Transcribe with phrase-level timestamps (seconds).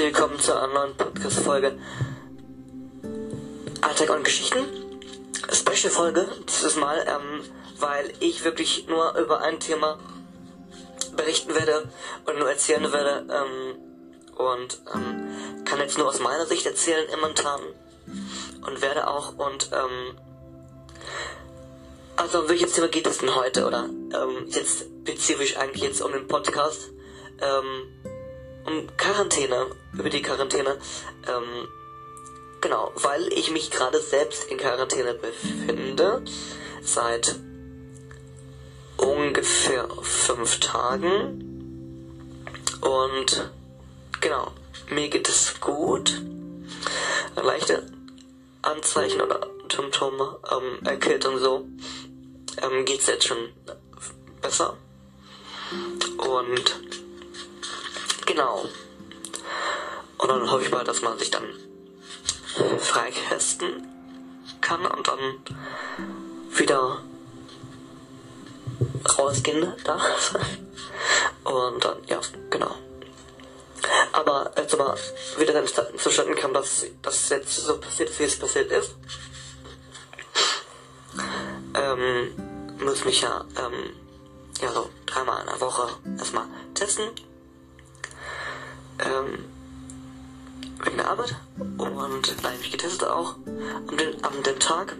[0.00, 1.78] herzlich willkommen zu einer neuen Podcast-Folge
[3.82, 4.60] Alltag und Geschichten.
[5.52, 7.42] Special-Folge dieses Mal, ähm,
[7.78, 9.98] weil ich wirklich nur über ein Thema
[11.14, 11.90] berichten werde
[12.24, 17.60] und nur erzählen werde ähm, und ähm, kann jetzt nur aus meiner Sicht erzählen momentan
[18.66, 20.18] und werde auch und ähm,
[22.16, 26.12] also um welches Thema geht es denn heute oder ähm, jetzt spezifisch eigentlich jetzt um
[26.12, 26.88] den Podcast
[27.42, 28.09] ähm,
[28.64, 30.78] um Quarantäne über die Quarantäne.
[31.28, 31.68] Ähm,
[32.60, 36.22] genau weil ich mich gerade selbst in Quarantäne befinde
[36.82, 37.36] seit
[38.96, 41.46] ungefähr fünf Tagen.
[42.80, 43.50] Und
[44.20, 44.52] genau
[44.90, 46.22] mir geht es gut.
[47.36, 47.86] Leichte
[48.62, 51.66] Anzeichen oder Symptome ähm, Erkältung so
[52.62, 53.38] ähm, geht's jetzt schon
[54.42, 54.76] besser.
[56.18, 56.80] Und
[58.30, 58.64] genau.
[60.18, 61.44] Und dann hoffe ich mal, dass man sich dann
[62.78, 63.86] freitesten
[64.60, 65.18] kann und dann
[66.50, 67.02] wieder
[69.18, 70.34] rausgehen darf.
[71.42, 72.74] Und dann, ja, genau.
[74.12, 74.96] Aber als mal
[75.38, 75.66] wieder dann
[75.98, 78.94] zustande kam, dass das jetzt so passiert ist, wie es passiert ist,
[81.74, 82.30] ähm,
[82.78, 83.96] muss mich ja, ähm,
[84.60, 87.10] ja so dreimal in der Woche erstmal testen.
[89.04, 89.44] Ähm,
[90.84, 91.36] wegen der Arbeit.
[91.58, 93.36] Und da habe ich getestet auch
[93.86, 94.96] am dem, dem Tag.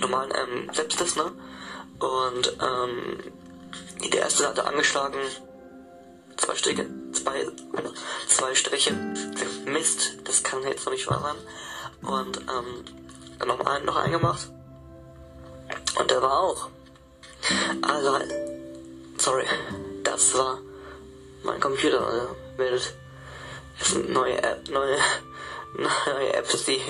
[0.00, 1.32] Normalen ähm, Selbsttest, ne?
[1.98, 3.18] Und ähm,
[4.10, 5.18] der erste hatte angeschlagen
[6.36, 7.46] zwei Striche, zwei,
[8.26, 8.92] zwei Striche.
[9.66, 12.10] Mist, das kann jetzt noch nicht wahr sein.
[12.10, 12.84] Und ähm,
[13.38, 14.50] dann noch einen noch eingemacht.
[15.98, 16.68] Und der war auch.
[17.82, 18.18] Also,
[19.18, 19.44] sorry,
[20.02, 20.58] das war
[21.44, 22.04] mein Computer.
[22.06, 22.94] Also, meldet
[23.80, 24.98] es neue App, neue,
[25.76, 26.80] neue Apps, die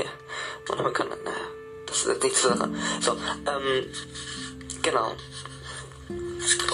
[0.69, 1.09] man kann.
[1.09, 1.37] Naja,
[1.87, 2.77] das ist jetzt nichts sagen.
[3.01, 3.87] So, ähm,
[4.83, 5.13] genau.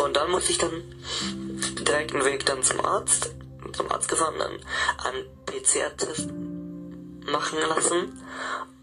[0.03, 0.82] Und dann muss ich dann
[1.81, 3.31] direkt einen Weg dann zum Arzt,
[3.72, 4.59] zum Arzt gefahren, dann
[5.04, 6.28] einen PCR-Test
[7.31, 8.22] machen lassen.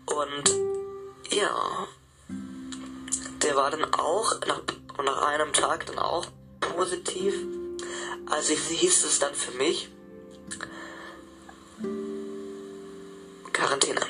[0.06, 0.56] Und
[1.32, 1.88] ja,
[3.42, 4.62] der war dann auch nach,
[5.04, 6.28] nach einem Tag dann auch
[6.60, 7.36] positiv.
[8.28, 9.90] Also hieß es dann für mich
[13.56, 14.02] Quarantäne.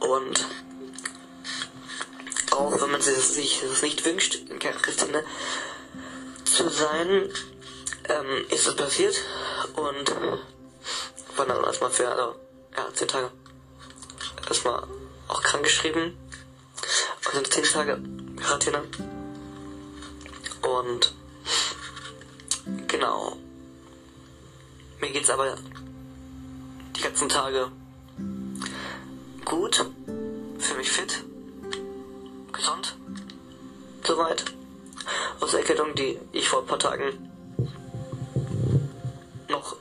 [0.00, 0.46] Und
[2.50, 5.24] auch wenn man sich das nicht wünscht, in Quarantäne
[6.44, 7.30] zu sein,
[8.08, 9.16] ähm, ist es passiert
[9.74, 10.14] und
[11.36, 12.34] war dann erstmal für also,
[12.76, 13.30] ja, zehn Tage
[14.46, 14.86] erstmal
[15.28, 16.18] auch krank geschrieben.
[17.24, 18.02] Also zehn Tage
[18.36, 18.82] Quarantäne.
[20.62, 21.14] Und
[22.86, 23.36] genau.
[25.00, 25.56] Mir geht's aber
[26.96, 27.70] die ganzen Tage
[29.48, 29.84] gut.
[30.58, 31.24] Für mich fit.
[32.52, 32.96] Gesund.
[34.04, 34.44] Soweit.
[35.40, 37.30] Aus Erkältung, die ich vor ein paar Tagen
[39.48, 39.76] noch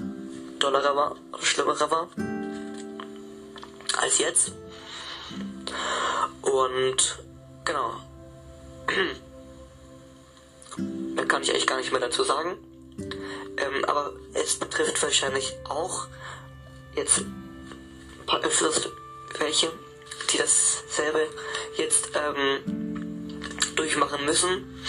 [0.60, 2.08] dollerer war, schlimmerer war
[3.98, 4.54] als jetzt.
[6.42, 7.20] Und
[7.66, 7.94] genau.
[10.78, 12.58] Mehr kann ich eigentlich gar nicht mehr dazu sagen.
[13.58, 16.08] Ähm, aber es betrifft wahrscheinlich auch
[16.96, 18.90] jetzt ein paar öfters
[19.40, 19.72] welche,
[20.32, 21.28] die dasselbe
[21.76, 23.42] jetzt ähm,
[23.76, 24.84] durchmachen müssen.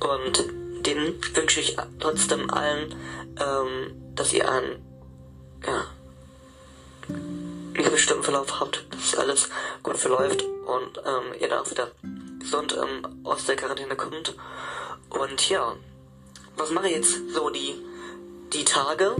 [0.00, 0.44] Und
[0.86, 2.94] denen wünsche ich trotzdem allen,
[3.38, 4.84] ähm, dass ihr einen
[5.66, 5.86] ja,
[7.72, 9.48] nicht bestimmten Verlauf habt, dass alles
[9.82, 11.90] gut verläuft und ähm, ihr dann auch wieder
[12.38, 14.34] gesund ähm, aus der Quarantäne kommt.
[15.10, 15.76] Und ja,
[16.56, 17.74] was mache ich jetzt so die,
[18.52, 19.16] die Tage?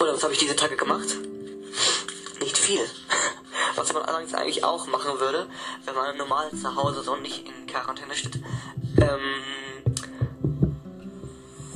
[0.00, 1.16] Oder was habe ich diese Tage gemacht?
[2.48, 2.80] Nicht viel.
[3.76, 5.46] Was man allerdings eigentlich auch machen würde,
[5.84, 8.36] wenn man normal zu Hause so nicht in Quarantäne steht.
[8.96, 9.20] Ähm,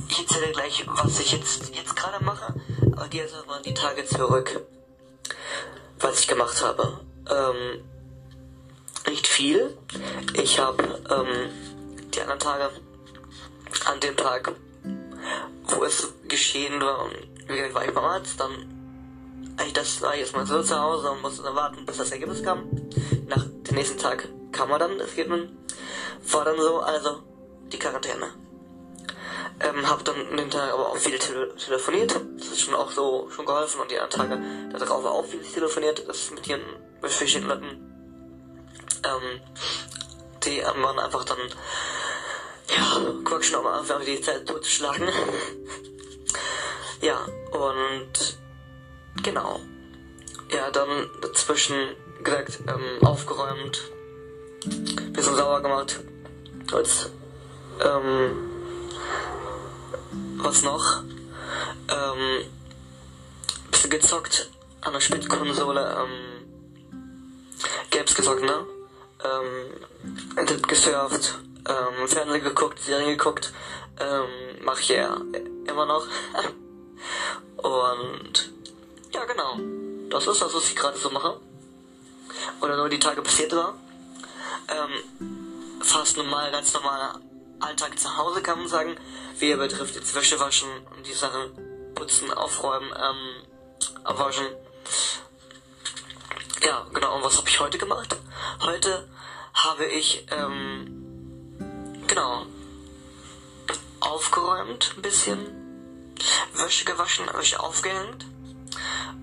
[0.09, 2.55] ich erzähle gleich, was ich jetzt, jetzt gerade mache,
[2.91, 4.61] aber gehe jetzt mal die Tage zurück,
[5.99, 7.01] was ich gemacht habe.
[7.29, 7.83] Ähm,
[9.11, 9.77] nicht viel.
[10.33, 11.51] Ich habe ähm,
[12.15, 12.71] die anderen Tage,
[13.85, 14.51] an dem Tag,
[15.65, 17.11] wo es geschehen war,
[17.73, 18.72] war ich beim Arzt, dann
[19.65, 22.43] ich das war jetzt mal so zu Hause und musste dann warten, bis das Ergebnis
[22.43, 22.69] kam.
[23.27, 25.49] Nach dem nächsten Tag kam er dann, das Ergebnis.
[26.31, 27.23] War dann so, also
[27.71, 28.29] die Quarantäne.
[29.59, 32.19] Ähm, hab dann den Tag aber auch viel tele telefoniert.
[32.37, 36.07] Das ist schon auch so schon geholfen und die anderen Tage darauf auch viel telefoniert.
[36.07, 36.61] Das mit ihren
[37.01, 37.93] verschiedenen Leuten
[39.03, 39.41] ähm,
[40.45, 41.37] die waren einfach dann,
[42.69, 45.07] ja, quatschen aber einfach die Zeit totschlagen.
[47.01, 47.19] Ja,
[47.51, 48.37] und
[49.21, 49.59] genau.
[50.51, 51.75] Ja, dann dazwischen
[52.23, 53.81] gesagt, ähm, aufgeräumt,
[55.11, 55.99] bisschen sauer gemacht.
[56.71, 57.11] Als,
[57.81, 58.49] ähm,
[60.37, 61.03] was noch?
[61.89, 62.45] Ähm,
[63.71, 64.49] bisschen gezockt
[64.81, 66.45] an der Spielkonsole, ähm,
[67.89, 68.65] Games gezockt, ne?
[69.23, 73.53] Ähm, Internet gesurft, ähm, Fernsehen geguckt, Serien geguckt,
[73.99, 75.17] ähm, mach ich ja
[75.67, 76.05] immer noch.
[77.57, 78.52] Und
[79.13, 79.59] ja, genau.
[80.09, 81.39] Das ist das, was ich gerade so mache.
[82.61, 83.75] Oder nur die Tage passiert war.
[84.67, 87.19] Ähm, fast normal, ganz normaler
[87.59, 88.95] Alltag zu Hause kann man sagen.
[89.39, 94.45] Wie er betrifft jetzt Wäsche waschen und die Sachen putzen, aufräumen, ähm, abwaschen.
[96.61, 97.15] Ja, genau.
[97.15, 98.15] Und was habe ich heute gemacht?
[98.61, 99.07] Heute
[99.53, 102.45] habe ich, ähm, genau,
[103.99, 105.39] aufgeräumt ein bisschen,
[106.53, 108.25] Wäsche gewaschen, Wäsche aufgehängt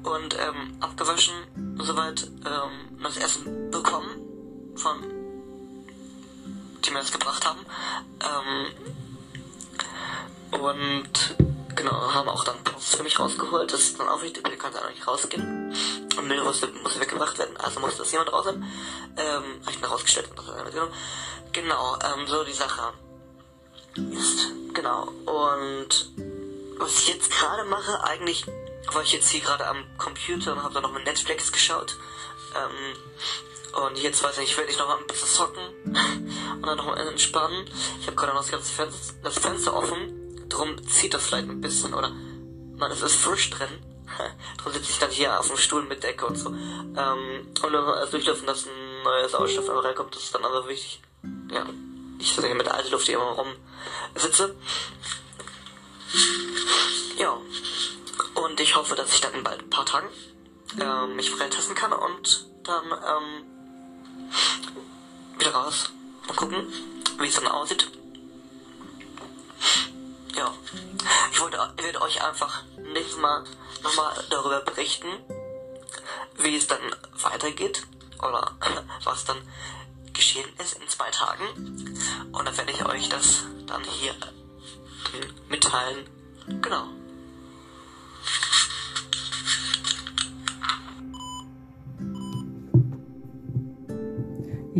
[0.02, 4.10] und ähm, abgewaschen und soweit ähm, das Essen bekommen
[4.76, 5.20] von
[6.84, 7.60] die mir das gebracht haben.
[8.20, 8.66] Ähm,
[10.60, 11.36] und
[11.76, 13.72] genau, haben auch dann Post für mich rausgeholt.
[13.72, 15.74] Das ist dann auch wichtig, ihr könnt dann nicht rausgehen.
[16.16, 18.64] Und Müll muss, muss weggebracht werden, also muss das jemand raus haben.
[19.16, 20.92] Ähm, hab ich mir rausgestellt und das mitgenommen.
[21.52, 22.92] Genau, ähm, so die Sache
[23.96, 24.52] ist.
[24.74, 25.08] Genau.
[25.26, 26.10] Und
[26.78, 28.46] was ich jetzt gerade mache, eigentlich
[28.92, 31.96] war ich jetzt hier gerade am Computer und habe dann noch mit Netflix geschaut.
[32.54, 36.76] Ähm, und jetzt weiß ich nicht, werde ich noch mal ein bisschen zocken und dann
[36.76, 37.70] noch mal entspannen.
[38.00, 41.60] Ich habe gerade noch das ganze Fenster, das Fenster offen, drum zieht das vielleicht ein
[41.60, 42.10] bisschen oder
[42.76, 43.68] man es ist frisch drin.
[44.58, 46.50] drum sitze ich dann hier auf dem Stuhl mit Decke und so.
[46.50, 51.00] Ähm, und dann erst durchlaufen, dass ein neuer Sauerstoff reinkommt, das ist dann einfach wichtig.
[51.52, 51.66] Ja,
[52.18, 53.54] ich sitze hier mit der alten Luft hier immer rum
[54.16, 54.54] sitze.
[58.80, 60.08] Hoffe, dass ich dann in bald ein paar Tagen
[60.80, 63.44] ähm, mich freitesten kann und dann ähm,
[65.38, 65.92] wieder raus.
[66.26, 66.66] Mal gucken,
[67.18, 67.90] wie es dann aussieht.
[70.34, 70.54] Ja.
[71.30, 72.62] Ich wollte, ich werde euch einfach
[72.94, 73.44] nächstes Mal
[73.82, 75.08] nochmal darüber berichten,
[76.38, 76.80] wie es dann
[77.22, 77.86] weitergeht
[78.18, 78.56] oder
[79.04, 79.36] was dann
[80.14, 81.44] geschehen ist in zwei Tagen.
[82.32, 84.14] Und dann werde ich euch das dann hier
[85.50, 86.06] mitteilen.
[86.62, 86.88] Genau.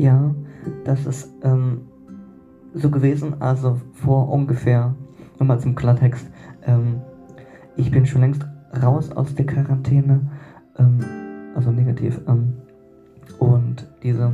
[0.01, 0.35] Ja,
[0.85, 1.83] das ist ähm,
[2.73, 4.95] so gewesen, also vor ungefähr,
[5.39, 6.27] nochmal zum Klartext,
[6.63, 7.03] ähm,
[7.77, 8.47] ich bin schon längst
[8.83, 10.23] raus aus der Quarantäne,
[10.79, 11.01] ähm,
[11.55, 12.55] also negativ, ähm,
[13.41, 14.33] und diese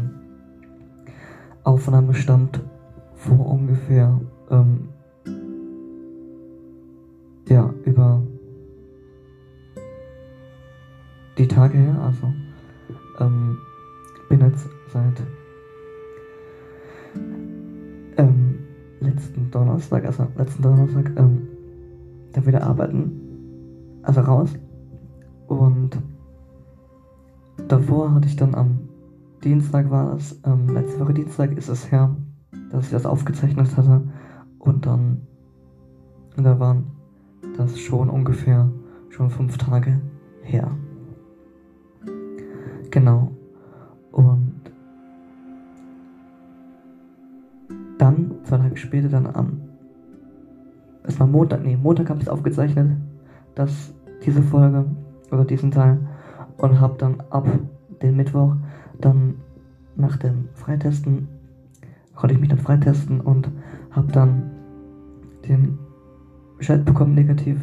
[1.65, 2.63] Aufnahme stammt
[3.17, 4.21] vor ungefähr,
[4.53, 4.89] ähm,
[7.49, 8.23] ja, über
[11.37, 12.33] die Tage her, also
[13.19, 13.59] ähm,
[14.29, 15.21] bin jetzt seit
[19.17, 21.49] letzten Donnerstag, also letzten Donnerstag, ähm,
[22.33, 23.11] da wieder arbeiten,
[24.03, 24.51] also raus.
[25.49, 25.99] Und
[27.69, 28.81] davor hatte ich dann am
[29.43, 32.15] Dienstag war es, ähm, letzte Woche Dienstag ist es her,
[32.71, 34.03] dass ich das aufgezeichnet hatte.
[34.59, 35.23] Und dann,
[36.37, 36.85] da waren
[37.57, 38.69] das schon ungefähr
[39.09, 40.01] schon fünf Tage
[40.43, 40.71] her.
[42.91, 43.31] Genau.
[44.11, 44.46] Und
[48.07, 49.61] dann, zwei Tage später, dann am,
[51.05, 52.91] es war Montag, nee, Montag habe ich es aufgezeichnet,
[53.55, 53.93] dass
[54.25, 54.85] diese Folge,
[55.31, 55.99] oder diesen Teil,
[56.59, 57.47] und habe dann ab
[58.03, 58.55] den Mittwoch
[59.01, 59.35] dann
[59.97, 61.29] nach dem Freitesten
[62.15, 63.51] konnte ich mich dann freitesten und
[63.91, 64.51] habe dann
[65.47, 65.79] den
[66.57, 67.59] Bescheid bekommen, negativ,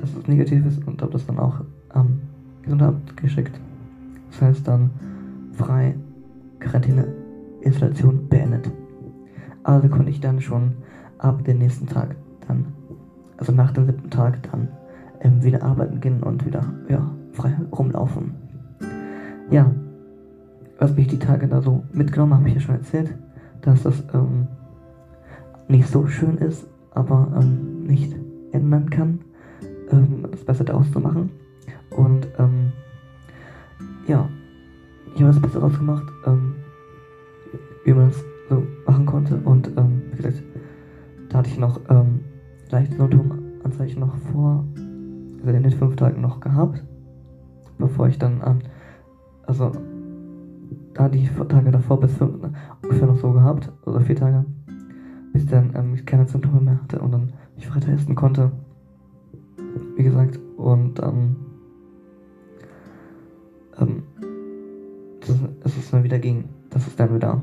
[0.00, 2.20] dass es negativ ist und habe das dann auch am
[2.62, 3.58] Gesundheitsamt geschickt.
[4.30, 4.90] Das heißt dann
[5.52, 5.94] frei
[6.60, 7.06] Quarantäne
[7.62, 8.70] Installation beendet.
[9.68, 10.76] Also konnte ich dann schon
[11.18, 12.72] ab dem nächsten Tag dann,
[13.36, 14.68] also nach dem siebten Tag dann
[15.20, 18.32] ähm, wieder arbeiten gehen und wieder ja, frei rumlaufen.
[19.50, 19.70] Ja,
[20.78, 23.14] was mich die Tage da so mitgenommen habe, ich ja schon erzählt,
[23.60, 24.46] dass das ähm,
[25.68, 28.16] nicht so schön ist, aber ähm, nicht
[28.52, 29.20] ändern kann,
[29.90, 31.28] ähm, das Beste daraus zu machen.
[31.90, 32.72] Und ähm,
[34.06, 34.30] ja,
[35.14, 36.54] ich habe das Beste daraus gemacht, ähm,
[37.84, 38.20] wie man so
[38.86, 39.36] machen konnte.
[39.36, 40.42] Und ähm, wie gesagt,
[41.28, 41.80] da hatte ich noch
[42.70, 44.64] leichte Symptomanzeichen noch vor,
[45.40, 46.82] also in den fünf Tagen noch gehabt,
[47.78, 48.62] bevor ich dann an,
[49.46, 49.72] also
[50.94, 52.34] da die Tage davor bis fünf,
[52.82, 54.44] ungefähr noch so gehabt, oder vier Tage,
[55.32, 58.50] bis dann ähm, ich keine Symptome mehr hatte und dann mich weiter essen konnte.
[59.96, 61.36] wie gesagt, und dann
[63.80, 64.02] ähm,
[65.62, 67.40] dass es dann wieder ging, dass es dann wieder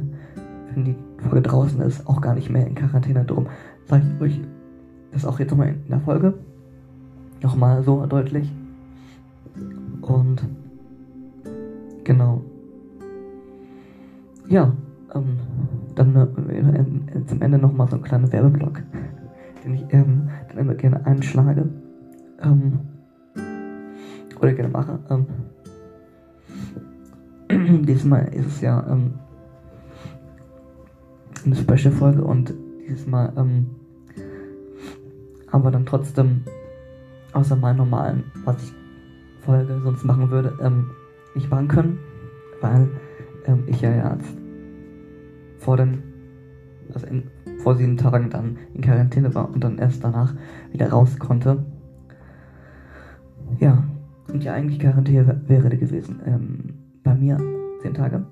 [0.73, 3.47] wenn die Folge draußen ist, auch gar nicht mehr in Quarantäne drum.
[3.85, 4.41] Sag ich euch
[5.11, 6.33] das auch jetzt nochmal in der Folge.
[7.41, 8.51] Nochmal so deutlich.
[10.01, 10.41] Und
[12.07, 12.41] genau.
[14.47, 14.73] Ja,
[15.13, 15.37] ähm,
[15.93, 18.81] dann äh, zum Ende nochmal so ein kleiner Werbeblock,
[19.63, 21.69] den ich ähm, dann immer gerne einschlage.
[22.41, 22.79] Ähm,
[24.39, 24.99] oder gerne mache.
[25.09, 25.25] Ähm,
[27.85, 29.15] diesmal ist es ja ähm,
[31.45, 32.53] eine Special-Folge und
[32.87, 33.67] dieses Mal ähm,
[35.51, 36.43] haben wir dann trotzdem
[37.33, 38.73] außer meinen normalen, was ich
[39.41, 40.91] Folge sonst machen würde, ähm,
[41.37, 41.99] nicht machen können,
[42.61, 42.89] weil
[43.45, 44.37] ähm, ich ja jetzt
[45.59, 46.03] vor den,
[46.93, 47.23] also in,
[47.59, 50.33] vor sieben Tagen dann in Quarantäne war und dann erst danach
[50.71, 51.63] wieder raus konnte.
[53.59, 53.83] Ja,
[54.27, 56.19] und ja eigentlich Quarantäne wäre gewesen.
[56.25, 57.37] Ähm, bei mir
[57.81, 58.25] zehn Tage.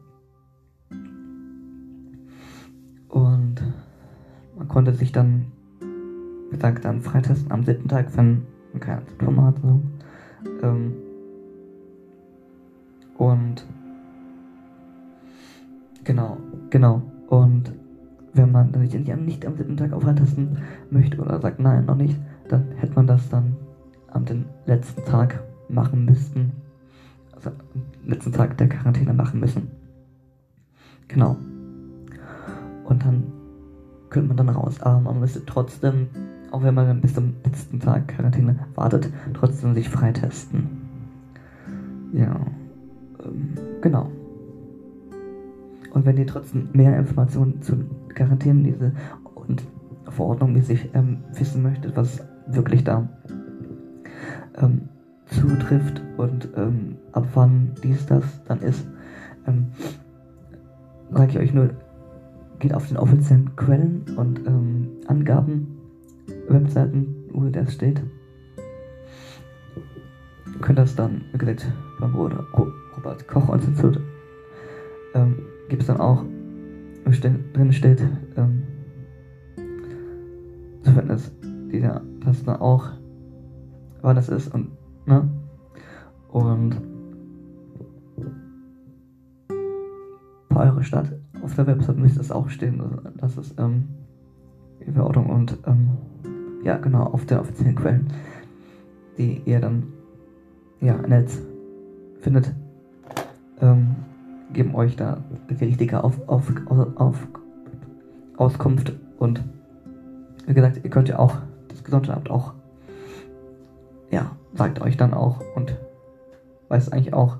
[3.08, 3.56] Und
[4.58, 5.46] man konnte sich dann,
[6.50, 8.42] wie gesagt, dann freitesten am siebten Tag, wenn
[8.74, 9.56] man keine Symptome hat.
[9.62, 9.82] So.
[10.62, 10.94] Ähm,
[13.18, 13.66] und
[16.04, 16.38] genau,
[16.70, 17.02] genau.
[17.28, 17.72] Und
[18.34, 20.58] wenn man dann nicht, am siebten Tag auf freitesten
[20.90, 22.20] möchte oder sagt nein, noch nicht,
[22.50, 23.56] dann hätte man das dann
[24.12, 26.52] am den letzten Tag machen müssen.
[27.34, 29.72] Also am letzten Tag der Quarantäne machen müssen.
[31.08, 31.38] Genau.
[32.84, 33.24] Und dann
[34.10, 34.82] könnte man dann raus.
[34.82, 36.08] Aber man müsste trotzdem
[36.56, 40.70] auch wenn man dann bis zum letzten Tag Quarantäne wartet, trotzdem sich freitesten.
[42.14, 42.40] Ja,
[43.26, 44.10] ähm, genau.
[45.92, 47.78] Und wenn ihr trotzdem mehr Informationen zu
[48.14, 48.92] Quarantänen diese
[49.34, 49.64] und
[50.10, 53.08] Verordnung mäßig ähm, wissen möchtet, was wirklich da
[54.58, 54.90] ähm,
[55.28, 58.86] zutrifft und ähm, ab wann dies, das dann ist,
[59.48, 59.68] ähm,
[61.12, 61.70] sage ich euch nur,
[62.60, 65.76] geht auf den offiziellen Quellen und ähm, Angaben
[66.48, 68.02] Webseiten, wo das steht.
[70.62, 71.68] Könnt das dann, wie gesagt,
[72.00, 74.00] beim Robert Koch Institut
[75.14, 76.24] ähm, gibt es dann auch,
[77.06, 78.02] drin steht,
[78.36, 78.64] ähm,
[80.82, 82.90] zu Fitness, die da, das dann auch,
[84.02, 84.72] wann das ist und,
[85.06, 85.28] ne?
[86.30, 86.76] Und
[90.50, 92.82] bei eurer Stadt auf der Website müsste es auch stehen,
[93.18, 93.86] dass es, ähm,
[94.86, 95.90] die Verordnung und, ähm,
[96.64, 98.08] ja, genau, auf den offiziellen Quellen,
[99.18, 99.84] die ihr dann
[100.82, 101.42] ja, Netz
[102.26, 102.52] findet,
[103.62, 103.96] ähm,
[104.52, 105.18] geben euch da
[105.48, 106.52] die richtige auf, auf,
[106.96, 107.28] auf,
[108.38, 109.44] Auskunft und
[110.48, 111.38] wie gesagt, ihr könnt ja auch
[111.70, 112.54] das Gesundheitsamt auch
[114.10, 115.78] ja, sagt euch dann auch und
[116.70, 117.38] weiß eigentlich auch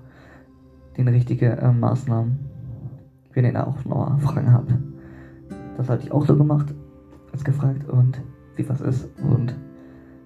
[0.98, 2.40] den richtigen äh, Maßnahmen,
[3.34, 4.72] wenn ihr da auch noch Fragen habt.
[5.78, 6.74] Das hatte ich auch so gemacht
[7.34, 8.22] uns gefragt und
[8.56, 9.54] wie was ist und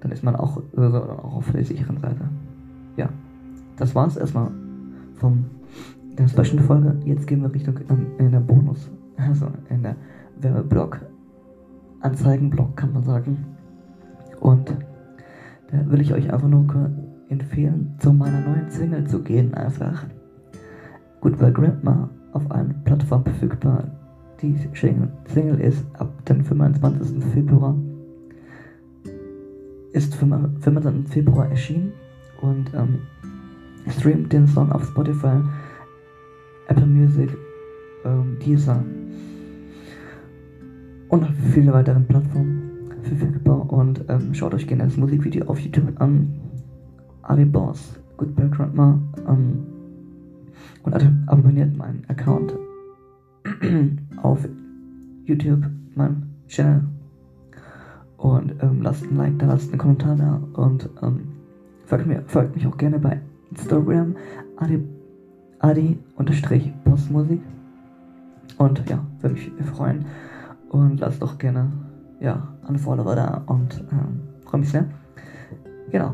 [0.01, 2.30] dann ist man auch, also auch auf der sicheren Seite.
[3.80, 4.52] Das war's erstmal
[5.16, 5.46] vom
[6.18, 6.98] der Special-Folge.
[7.06, 9.96] Jetzt gehen wir Richtung ähm, in der Bonus, also in der
[10.42, 11.00] Werbeblock,
[12.02, 13.46] Anzeigenblock kann man sagen.
[14.42, 14.76] Und
[15.72, 16.66] da will ich euch einfach nur
[17.30, 20.06] empfehlen, zu meiner neuen Single zu gehen einfach.
[21.22, 23.86] Goodbye Grandma auf allen Plattformen verfügbar.
[24.42, 27.24] Die Single ist ab dem 25.
[27.34, 27.76] Februar
[29.92, 31.08] ist 25.
[31.10, 31.92] Februar erschienen
[32.42, 33.00] und ähm,
[33.88, 35.38] streamt den Song auf Spotify,
[36.68, 37.30] Apple Music,
[38.06, 38.84] ähm, Deezer
[41.10, 42.70] und auf viele weiteren Plattformen
[43.04, 46.34] verfügbar und ähm, schaut euch gerne das Musikvideo auf YouTube an.
[47.24, 49.66] Ali Boss, Goodbye Grandma ähm,
[50.84, 50.96] und
[51.28, 52.56] abonniert meinen Account
[54.24, 54.48] auf
[55.26, 55.64] YouTube,
[55.96, 56.84] meinen Channel
[58.18, 61.22] und ähm, lasst ein Like da, lasst einen Kommentar da und ähm,
[61.86, 64.15] folgt, mir, folgt mich auch gerne bei Instagram
[64.58, 64.88] adi,
[65.60, 65.98] adi
[66.84, 67.41] Postmusik
[68.58, 70.06] und ja, würde mich freuen
[70.70, 71.72] und lasst doch gerne
[72.20, 74.86] ja, einen Follower da und ähm, freue mich sehr.
[75.91, 76.13] Genau,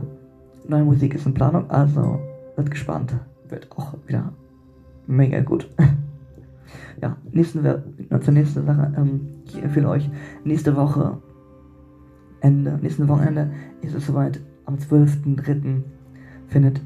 [0.68, 2.20] neue Musik ist in Planung, also
[2.56, 3.13] wird gespannt,
[3.50, 4.32] wird auch wieder
[5.08, 5.70] mega gut.
[7.01, 7.63] ja, nächsten,
[8.22, 10.10] zur nächsten Sache, ähm, ich empfehle euch
[10.44, 11.18] nächste Woche
[12.42, 13.51] Ende, nächsten Wochenende
[13.82, 14.39] ist es soweit.
[14.65, 15.82] Am 12.03.
[16.48, 16.82] findet,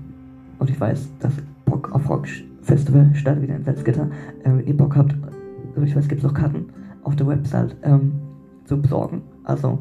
[0.60, 1.34] und ich weiß, das
[1.66, 2.28] Bock auf Rock
[2.62, 4.08] Festival statt wieder in Salzgitter.
[4.44, 5.16] Äh, wenn ihr Bock habt,
[5.76, 6.70] also ich weiß, gibt es auch Karten
[7.04, 8.12] auf der Website ähm,
[8.66, 9.24] zu besorgen.
[9.46, 9.80] Also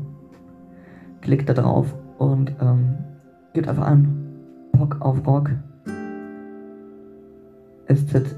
[1.20, 2.96] klickt da drauf und ähm,
[3.52, 4.24] gebt einfach an.
[4.72, 5.50] Bock auf Rock.
[7.92, 8.36] SZ.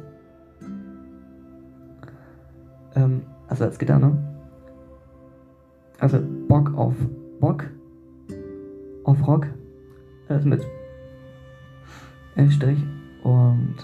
[2.95, 4.17] Ähm, also als Gitter, ne?
[5.99, 6.95] Also Bock auf
[7.41, 7.65] Bock
[9.05, 9.47] auf Rock.
[10.29, 10.67] Also mit
[12.51, 12.79] Strich
[13.23, 13.75] und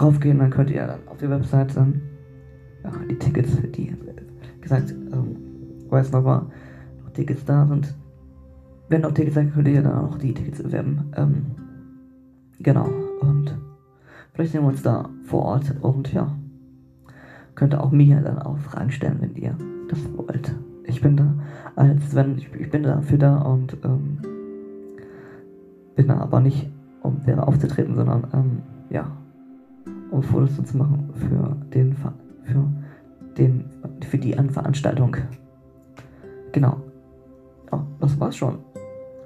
[0.00, 2.00] raufgehen, dann könnt ihr dann auf die Website dann
[2.82, 3.94] ja, die Tickets, die
[4.60, 5.36] gesagt, ähm,
[5.88, 6.46] weiß noch mal,
[7.02, 7.94] noch Tickets da sind.
[8.88, 11.10] Wenn noch Tickets sind, könnt ihr dann auch die Tickets erwerben.
[11.16, 11.46] Ähm,
[12.60, 12.88] genau.
[13.20, 13.56] Und
[14.32, 16.34] vielleicht sehen wir uns da vor Ort und ja
[17.54, 19.56] könnt ihr auch mir dann auch Fragen stellen, wenn ihr
[19.88, 20.54] das wollt.
[20.86, 21.34] Ich bin da
[21.76, 24.18] als wenn ich, ich bin dafür da und ähm,
[25.96, 26.70] bin da aber nicht,
[27.02, 29.10] um selber aufzutreten, sondern ähm, ja,
[30.10, 32.64] um Fotos zu machen für den für
[33.36, 33.64] den
[34.08, 35.16] für die Veranstaltung.
[36.52, 36.76] Genau.
[37.72, 38.58] Oh, das war's schon.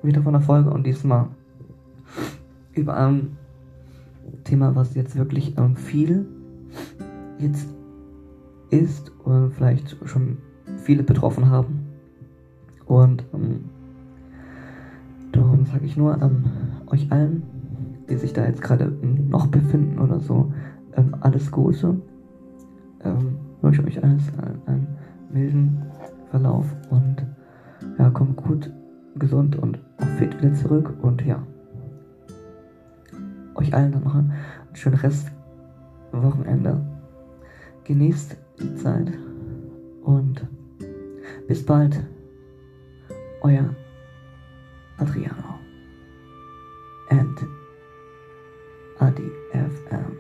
[0.03, 1.27] Wieder von der Folge und diesmal
[2.73, 3.37] über ein
[4.45, 6.27] Thema, was jetzt wirklich ähm, viel
[7.39, 7.69] jetzt
[8.71, 10.39] ist oder vielleicht schon
[10.77, 11.87] viele betroffen haben.
[12.87, 13.65] Und ähm,
[15.33, 16.45] darum sage ich nur ähm,
[16.87, 17.43] euch allen,
[18.09, 18.91] die sich da jetzt gerade
[19.29, 20.53] noch befinden oder so,
[20.97, 22.01] ähm, alles Gute.
[23.05, 24.87] Ähm, wünsche euch alles einen, einen
[25.31, 25.83] milden
[26.31, 27.27] Verlauf und
[27.99, 28.71] ja, kommt gut,
[29.17, 31.43] gesund und auch fit wieder zurück und ja.
[33.55, 34.33] Euch allen dann noch ein
[34.73, 36.81] schönes Restwochenende.
[37.85, 39.13] Genießt die Zeit
[40.03, 40.47] und
[41.49, 42.05] bis bald,
[43.43, 43.75] euer
[44.99, 45.59] Adriano
[47.09, 47.39] and
[49.55, 50.18] FM.